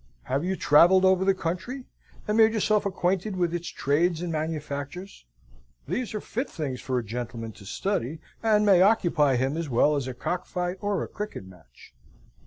[0.23, 1.83] Have you travelled over the country,
[2.27, 5.25] and made yourself acquainted with its trades and manufactures?
[5.87, 9.95] These are fit things for a gentleman to study, and may occupy him as well
[9.95, 11.93] as a cock fight or a cricket match.